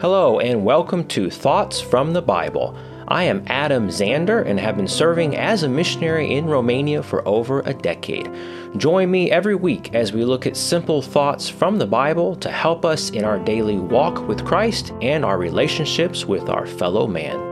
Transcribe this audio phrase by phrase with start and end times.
[0.00, 2.74] Hello, and welcome to Thoughts from the Bible.
[3.08, 7.60] I am Adam Zander and have been serving as a missionary in Romania for over
[7.60, 8.30] a decade.
[8.78, 12.86] Join me every week as we look at simple thoughts from the Bible to help
[12.86, 17.49] us in our daily walk with Christ and our relationships with our fellow man.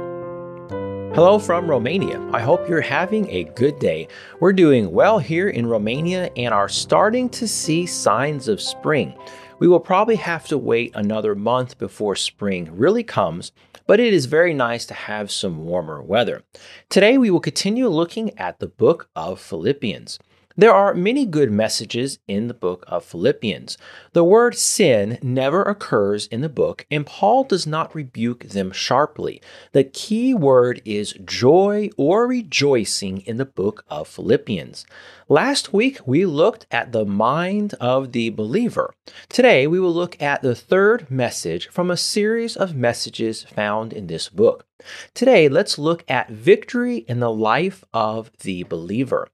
[1.18, 2.22] Hello from Romania.
[2.32, 4.06] I hope you're having a good day.
[4.38, 9.18] We're doing well here in Romania and are starting to see signs of spring.
[9.58, 13.50] We will probably have to wait another month before spring really comes,
[13.88, 16.44] but it is very nice to have some warmer weather.
[16.88, 20.20] Today we will continue looking at the book of Philippians.
[20.58, 23.78] There are many good messages in the book of Philippians.
[24.12, 29.40] The word sin never occurs in the book, and Paul does not rebuke them sharply.
[29.70, 34.84] The key word is joy or rejoicing in the book of Philippians.
[35.28, 38.92] Last week, we looked at the mind of the believer.
[39.28, 44.08] Today, we will look at the third message from a series of messages found in
[44.08, 44.66] this book.
[45.14, 49.28] Today, let's look at victory in the life of the believer.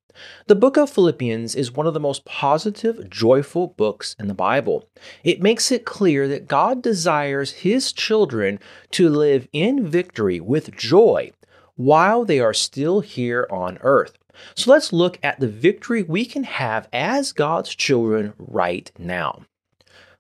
[0.47, 4.89] The book of Philippians is one of the most positive, joyful books in the Bible.
[5.23, 8.59] It makes it clear that God desires His children
[8.93, 11.33] to live in victory with joy
[11.77, 14.19] while they are still here on earth.
[14.55, 19.45] So let's look at the victory we can have as God's children right now.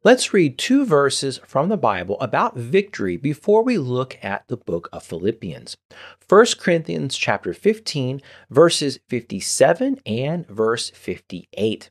[0.04, 4.90] Let's read two verses from the Bible about victory before we look at the book
[4.92, 5.78] of Philippians.
[6.28, 11.88] 1 Corinthians chapter 15 verses 57 and verse 58.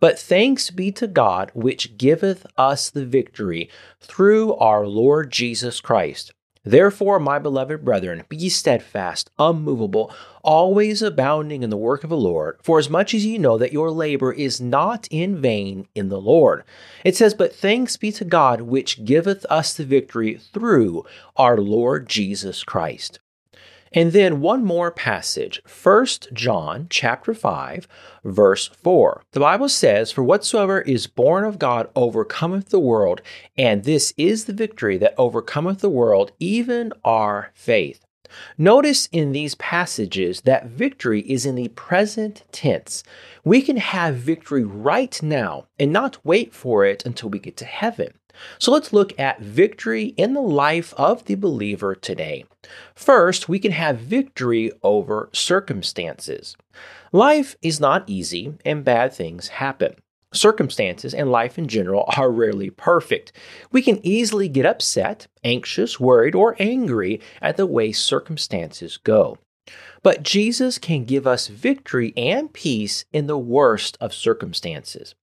[0.00, 3.70] But thanks be to God which giveth us the victory
[4.02, 6.34] through our Lord Jesus Christ
[6.66, 12.58] Therefore, my beloved brethren, be steadfast, unmovable, always abounding in the work of the Lord,
[12.60, 16.20] for as much as ye know that your labor is not in vain in the
[16.20, 16.64] Lord.
[17.04, 21.04] It says, But thanks be to God which giveth us the victory through
[21.36, 23.20] our Lord Jesus Christ.
[23.92, 27.86] And then one more passage, 1 John chapter 5,
[28.24, 29.22] verse 4.
[29.32, 33.22] The Bible says, For whatsoever is born of God overcometh the world,
[33.56, 38.06] and this is the victory that overcometh the world, even our faith.
[38.58, 43.02] Notice in these passages that victory is in the present tense.
[43.44, 47.64] We can have victory right now and not wait for it until we get to
[47.64, 48.14] heaven.
[48.58, 52.44] So let's look at victory in the life of the believer today.
[52.94, 56.56] First, we can have victory over circumstances.
[57.12, 59.94] Life is not easy and bad things happen.
[60.32, 63.32] Circumstances and life in general are rarely perfect.
[63.72, 69.38] We can easily get upset, anxious, worried, or angry at the way circumstances go.
[70.02, 75.14] But Jesus can give us victory and peace in the worst of circumstances.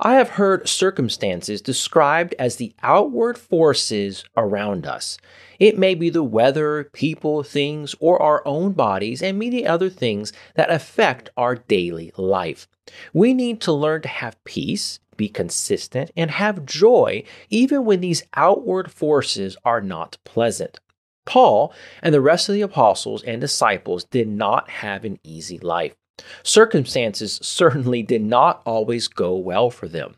[0.00, 5.18] I have heard circumstances described as the outward forces around us.
[5.58, 10.32] It may be the weather, people, things, or our own bodies, and many other things
[10.54, 12.68] that affect our daily life.
[13.12, 18.22] We need to learn to have peace, be consistent, and have joy even when these
[18.34, 20.78] outward forces are not pleasant.
[21.26, 25.96] Paul and the rest of the apostles and disciples did not have an easy life.
[26.42, 30.16] Circumstances certainly did not always go well for them.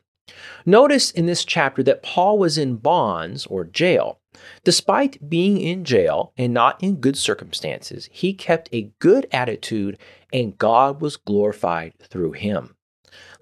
[0.64, 4.18] Notice in this chapter that Paul was in bonds or jail.
[4.64, 9.98] Despite being in jail and not in good circumstances, he kept a good attitude
[10.32, 12.76] and God was glorified through him.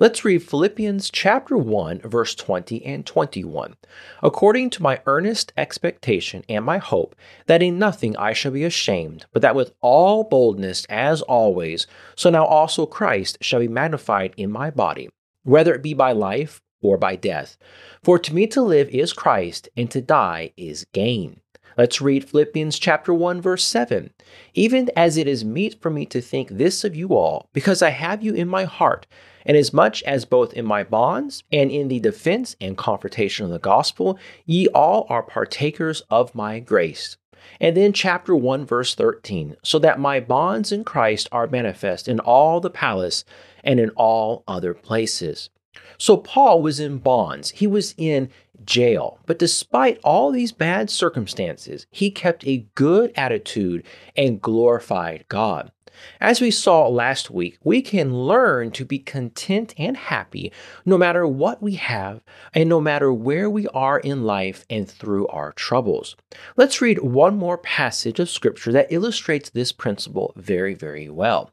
[0.01, 3.75] Let's read Philippians chapter 1 verse 20 and 21.
[4.23, 7.17] According to my earnest expectation and my hope
[7.47, 12.31] that in nothing I shall be ashamed, but that with all boldness as always, so
[12.31, 15.09] now also Christ shall be magnified in my body,
[15.43, 17.59] whether it be by life or by death.
[18.05, 21.41] For to me to live is Christ, and to die is gain.
[21.77, 24.13] Let's read Philippians chapter 1 verse 7.
[24.55, 27.91] Even as it is meet for me to think this of you all, because I
[27.91, 29.09] have you in my heart,
[29.49, 33.51] and as much as both in my bonds and in the defense and confrontation of
[33.51, 37.17] the gospel, ye all are partakers of my grace.
[37.61, 42.21] And then chapter 1 verse 13, so that my bonds in Christ are manifest in
[42.21, 43.25] all the palace
[43.65, 45.49] and in all other places.
[45.97, 48.29] So Paul was in bonds, he was in
[48.65, 49.19] jail.
[49.25, 53.85] But despite all these bad circumstances, he kept a good attitude
[54.17, 55.73] and glorified God.
[56.21, 60.53] As we saw last week, we can learn to be content and happy
[60.85, 62.23] no matter what we have
[62.55, 66.17] and no matter where we are in life and through our troubles.
[66.57, 71.53] Let's read one more passage of Scripture that illustrates this principle very, very well.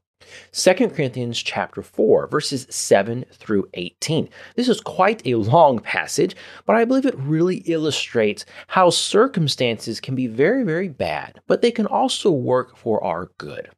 [0.53, 4.29] 2 Corinthians chapter 4 verses 7 through 18.
[4.55, 10.15] This is quite a long passage, but I believe it really illustrates how circumstances can
[10.15, 13.69] be very very bad, but they can also work for our good.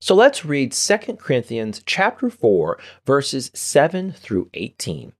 [0.00, 5.12] So let's read 2 Corinthians chapter 4 verses 7 through 18.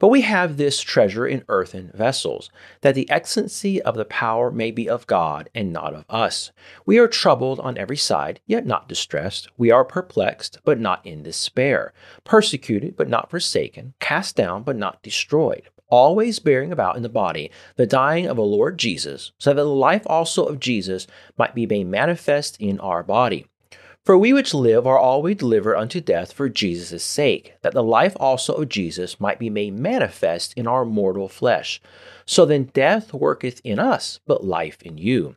[0.00, 2.50] But we have this treasure in earthen vessels,
[2.80, 6.50] that the excellency of the power may be of God and not of us.
[6.84, 9.48] We are troubled on every side, yet not distressed.
[9.56, 11.92] We are perplexed, but not in despair.
[12.24, 13.94] Persecuted, but not forsaken.
[14.00, 15.68] Cast down, but not destroyed.
[15.88, 19.68] Always bearing about in the body the dying of the Lord Jesus, so that the
[19.68, 21.06] life also of Jesus
[21.38, 23.46] might be made manifest in our body.
[24.04, 28.14] For we which live are always delivered unto death for Jesus' sake, that the life
[28.20, 31.80] also of Jesus might be made manifest in our mortal flesh.
[32.26, 35.36] So then death worketh in us, but life in you.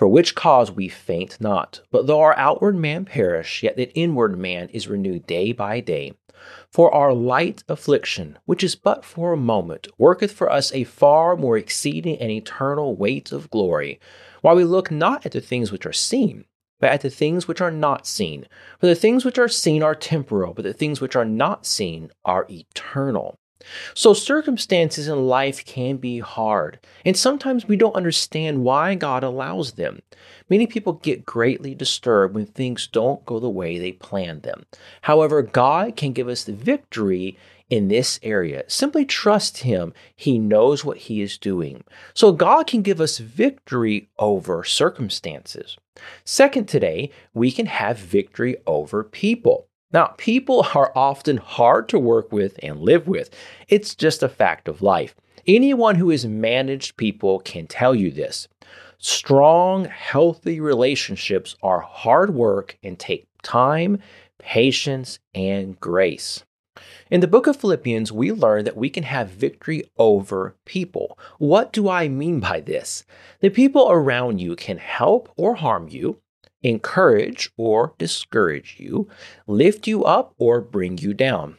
[0.00, 4.38] For which cause we faint not, but though our outward man perish, yet the inward
[4.38, 6.14] man is renewed day by day.
[6.70, 11.36] For our light affliction, which is but for a moment, worketh for us a far
[11.36, 14.00] more exceeding and eternal weight of glory
[14.40, 16.46] while we look not at the things which are seen,
[16.78, 18.46] but at the things which are not seen.
[18.78, 22.10] For the things which are seen are temporal, but the things which are not seen
[22.24, 23.38] are eternal.
[23.94, 29.72] So, circumstances in life can be hard, and sometimes we don't understand why God allows
[29.72, 30.00] them.
[30.48, 34.64] Many people get greatly disturbed when things don't go the way they planned them.
[35.02, 37.36] However, God can give us the victory
[37.70, 38.64] in this area.
[38.66, 39.94] Simply trust Him.
[40.14, 41.84] He knows what He is doing.
[42.12, 45.78] So God can give us victory over circumstances.
[46.24, 49.68] Second, today, we can have victory over people.
[49.92, 53.30] Now, people are often hard to work with and live with.
[53.68, 55.16] It's just a fact of life.
[55.46, 58.46] Anyone who has managed people can tell you this.
[58.98, 63.98] Strong, healthy relationships are hard work and take time,
[64.38, 66.44] patience, and grace.
[67.10, 71.18] In the book of Philippians, we learn that we can have victory over people.
[71.38, 73.04] What do I mean by this?
[73.40, 76.20] The people around you can help or harm you,
[76.62, 79.08] encourage or discourage you,
[79.46, 81.56] lift you up or bring you down.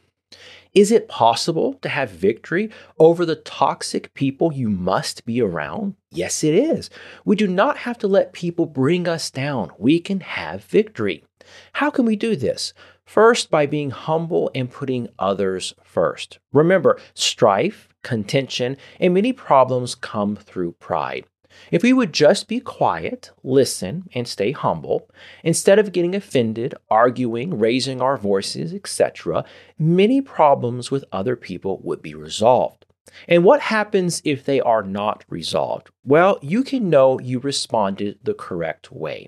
[0.73, 5.95] Is it possible to have victory over the toxic people you must be around?
[6.11, 6.89] Yes, it is.
[7.25, 9.71] We do not have to let people bring us down.
[9.77, 11.25] We can have victory.
[11.73, 12.73] How can we do this?
[13.03, 16.39] First, by being humble and putting others first.
[16.53, 21.25] Remember, strife, contention, and many problems come through pride.
[21.71, 25.09] If we would just be quiet, listen, and stay humble,
[25.43, 29.45] instead of getting offended, arguing, raising our voices, etc.,
[29.77, 32.85] many problems with other people would be resolved.
[33.27, 35.89] And what happens if they are not resolved?
[36.05, 39.27] Well, you can know you responded the correct way.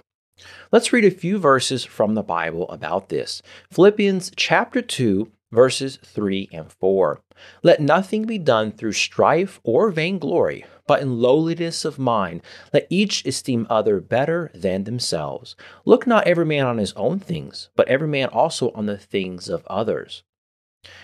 [0.72, 3.42] Let's read a few verses from the Bible about this.
[3.72, 7.22] Philippians chapter 2, verses 3 and 4.
[7.62, 12.42] Let nothing be done through strife or vainglory, but in lowliness of mind.
[12.74, 15.56] Let each esteem other better than themselves.
[15.86, 19.48] Look not every man on his own things, but every man also on the things
[19.48, 20.24] of others.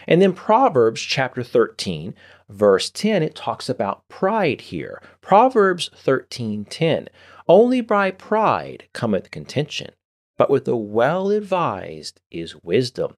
[0.08, 2.14] And then Proverbs chapter 13,
[2.50, 5.02] verse 10, it talks about pride here.
[5.22, 7.08] Proverbs 13:10.
[7.48, 9.92] Only by pride cometh contention,
[10.38, 13.16] but with the well advised is wisdom.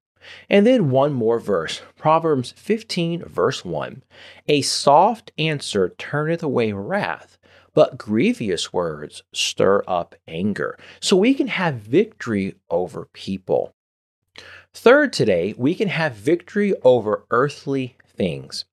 [0.50, 4.04] And then one more verse, Proverbs 15, verse 1.
[4.48, 7.38] A soft answer turneth away wrath,
[7.74, 10.78] but grievous words stir up anger.
[11.00, 13.74] So we can have victory over people.
[14.74, 18.66] Third, today, we can have victory over earthly things.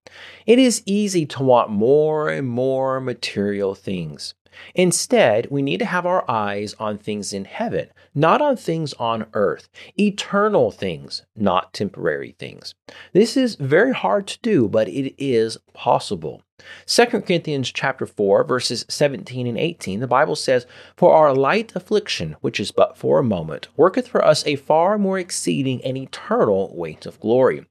[0.46, 4.34] It is easy to want more and more material things.
[4.74, 9.26] Instead, we need to have our eyes on things in heaven, not on things on
[9.32, 12.74] earth, eternal things, not temporary things.
[13.12, 16.42] This is very hard to do, but it is possible.
[16.86, 22.34] 2 Corinthians chapter 4 verses 17 and 18 the Bible says for our light affliction
[22.40, 26.74] which is but for a moment worketh for us a far more exceeding and eternal
[26.76, 27.64] weight of glory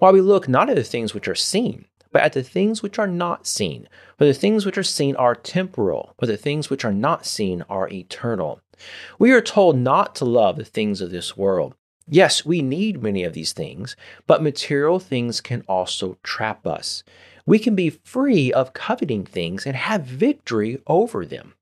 [0.00, 2.98] while we look not at the things which are seen but at the things which
[2.98, 3.88] are not seen.
[4.18, 7.64] For the things which are seen are temporal, but the things which are not seen
[7.68, 8.60] are eternal.
[9.18, 11.74] We are told not to love the things of this world.
[12.08, 17.02] Yes, we need many of these things, but material things can also trap us.
[17.46, 21.54] we can be free of coveting things and have victory over them.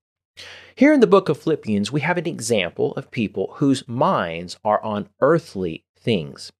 [0.75, 4.81] Here in the book of Philippians, we have an example of people whose minds are
[4.83, 6.51] on earthly things.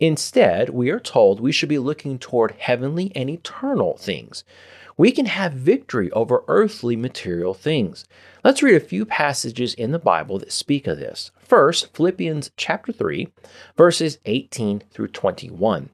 [0.00, 4.44] Instead, we are told we should be looking toward heavenly and eternal things.
[4.96, 8.04] We can have victory over earthly material things.
[8.42, 11.30] Let's read a few passages in the Bible that speak of this.
[11.38, 13.28] First, Philippians chapter 3,
[13.76, 15.90] verses 18 through 21.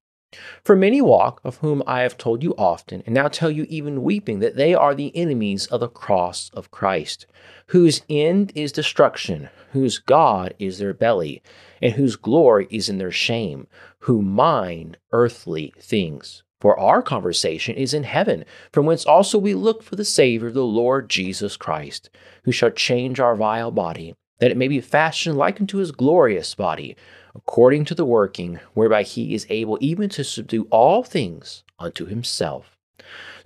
[0.62, 4.02] For many walk, of whom I have told you often, and now tell you even
[4.02, 7.26] weeping, that they are the enemies of the cross of Christ,
[7.68, 11.42] whose end is destruction, whose God is their belly,
[11.82, 13.66] and whose glory is in their shame,
[14.00, 16.42] who mind earthly things.
[16.60, 20.64] For our conversation is in heaven, from whence also we look for the Savior, the
[20.64, 22.08] Lord Jesus Christ,
[22.44, 24.14] who shall change our vile body,
[24.44, 26.94] that it may be fashioned like unto his glorious body
[27.34, 32.76] according to the working whereby he is able even to subdue all things unto himself.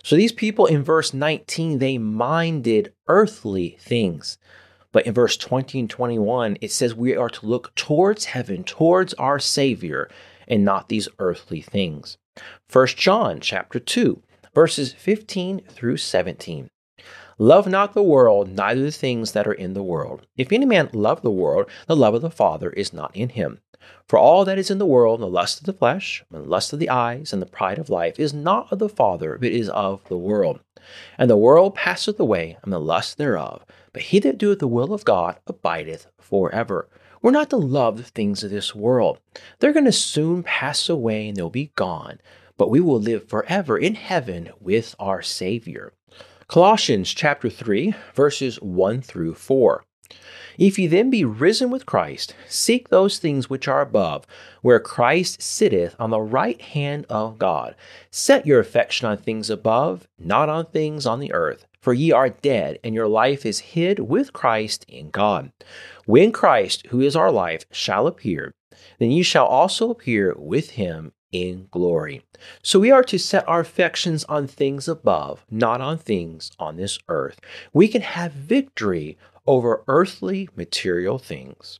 [0.03, 4.37] So these people in verse 19, they minded earthly things.
[4.91, 9.13] But in verse 20 and 21, it says we are to look towards heaven, towards
[9.13, 10.09] our Savior,
[10.49, 12.17] and not these earthly things.
[12.69, 14.21] 1 John chapter 2,
[14.53, 16.69] verses 15 through 17.
[17.41, 20.27] Love not the world, neither the things that are in the world.
[20.35, 23.61] If any man love the world, the love of the Father is not in him.
[24.09, 26.73] For all that is in the world, the lust of the flesh, and the lust
[26.73, 29.69] of the eyes, and the pride of life, is not of the Father, but is
[29.69, 30.59] of the world.
[31.17, 33.63] And the world passeth away, and the lust thereof.
[33.93, 36.89] But he that doeth the will of God abideth forever.
[37.21, 39.19] We're not to love the things of this world.
[39.59, 42.19] They're going to soon pass away and they'll be gone.
[42.57, 45.93] But we will live forever in heaven with our Savior.
[46.49, 49.83] Colossians chapter 3, verses 1 through 4.
[50.57, 54.25] If ye then be risen with Christ, seek those things which are above,
[54.63, 57.75] where Christ sitteth on the right hand of God.
[58.09, 61.67] Set your affection on things above, not on things on the earth.
[61.81, 65.51] For ye are dead, and your life is hid with Christ in God.
[66.07, 68.55] When Christ, who is our life, shall appear,
[68.97, 72.21] then ye shall also appear with him in glory.
[72.63, 76.99] So we are to set our affections on things above, not on things on this
[77.07, 77.39] earth.
[77.73, 81.79] We can have victory over earthly material things.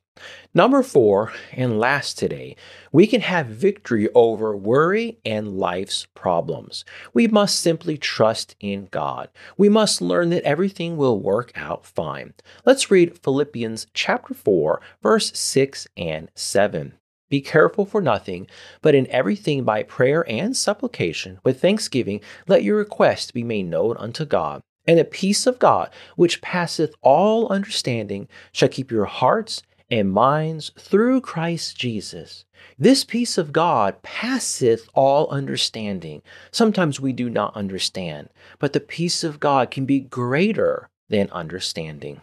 [0.54, 2.56] Number four, and last today,
[2.92, 6.84] we can have victory over worry and life's problems.
[7.14, 9.30] We must simply trust in God.
[9.58, 12.34] We must learn that everything will work out fine.
[12.66, 16.94] Let's read Philippians chapter 4, verse 6 and 7.
[17.30, 18.48] Be careful for nothing,
[18.82, 23.96] but in everything by prayer and supplication, with thanksgiving, let your requests be made known
[23.98, 24.62] unto God.
[24.88, 30.72] And the peace of God, which passeth all understanding, shall keep your hearts and minds
[30.80, 32.46] through Christ Jesus.
[32.78, 36.22] This peace of God passeth all understanding.
[36.52, 42.22] Sometimes we do not understand, but the peace of God can be greater than understanding.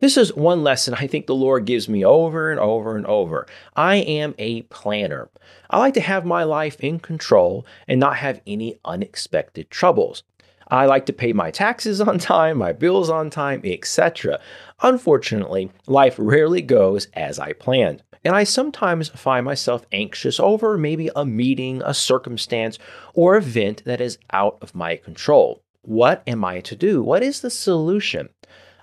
[0.00, 3.46] This is one lesson I think the Lord gives me over and over and over.
[3.76, 5.28] I am a planner.
[5.70, 10.22] I like to have my life in control and not have any unexpected troubles.
[10.68, 14.40] I like to pay my taxes on time, my bills on time, etc.
[14.80, 18.02] Unfortunately, life rarely goes as I planned.
[18.24, 22.78] And I sometimes find myself anxious over maybe a meeting, a circumstance,
[23.12, 25.62] or event that is out of my control.
[25.82, 27.02] What am I to do?
[27.02, 28.30] What is the solution?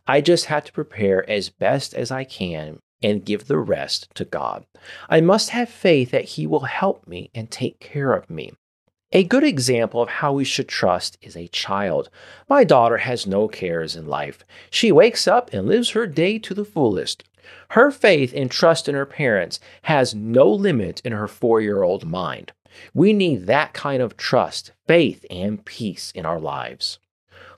[0.07, 4.25] I just have to prepare as best as I can and give the rest to
[4.25, 4.65] God.
[5.09, 8.51] I must have faith that He will help me and take care of me.
[9.13, 12.09] A good example of how we should trust is a child.
[12.47, 14.45] My daughter has no cares in life.
[14.69, 17.25] She wakes up and lives her day to the fullest.
[17.71, 22.05] Her faith and trust in her parents has no limit in her four year old
[22.05, 22.53] mind.
[22.93, 26.99] We need that kind of trust, faith, and peace in our lives.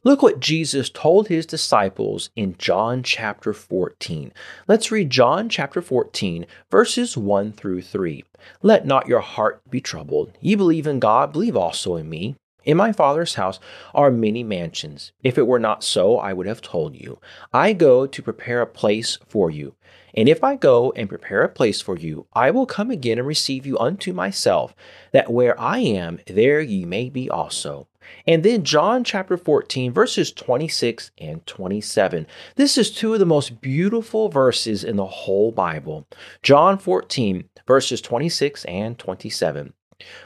[0.06, 4.34] Look what Jesus told his disciples in John chapter 14.
[4.68, 8.26] Let's read John chapter 14, verses 1 through 3.
[8.62, 10.38] Let not your heart be troubled.
[10.42, 12.36] Ye believe in God, believe also in me.
[12.66, 13.62] In my Father's house
[13.94, 15.14] are many mansions.
[15.24, 17.22] If it were not so, I would have told you.
[17.54, 19.74] I go to prepare a place for you.
[20.14, 23.28] And if I go and prepare a place for you, I will come again and
[23.28, 24.76] receive you unto myself,
[25.14, 27.88] that where I am, there ye may be also.
[28.28, 32.28] And then John chapter 14, verses 26 and 27.
[32.56, 36.08] This is two of the most beautiful verses in the whole Bible.
[36.42, 39.74] John 14, verses 26 and 27.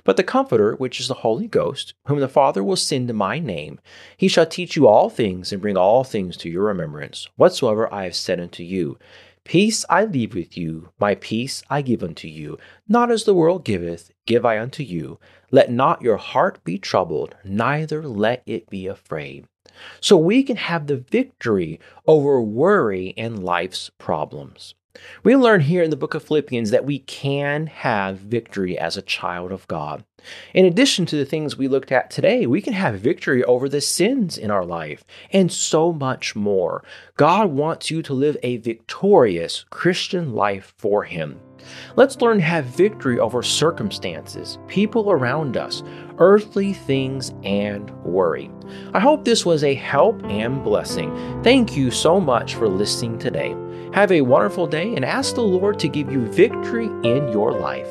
[0.04, 3.38] But the Comforter, which is the Holy Ghost, whom the Father will send in my
[3.40, 3.80] name,
[4.16, 8.06] he shall teach you all things and bring all things to your remembrance, whatsoever I
[8.06, 8.98] have said unto you.
[9.44, 12.58] Peace I leave with you, my peace I give unto you.
[12.88, 15.20] Not as the world giveth, give I unto you.
[15.50, 19.48] Let not your heart be troubled, neither let it be afraid.
[20.00, 24.76] So we can have the victory over worry and life's problems.
[25.24, 29.02] We learn here in the book of Philippians that we can have victory as a
[29.02, 30.04] child of God.
[30.54, 33.82] In addition to the things we looked at today, we can have victory over the
[33.82, 36.84] sins in our life and so much more.
[37.16, 41.40] God wants you to live a victorious Christian life for Him.
[41.96, 45.84] Let's learn to have victory over circumstances, people around us,
[46.20, 48.50] earthly things, and worry.
[48.94, 51.12] I hope this was a help and blessing.
[51.44, 53.56] Thank you so much for listening today.
[53.94, 57.88] Have a wonderful day and ask the Lord to give you victory in your life.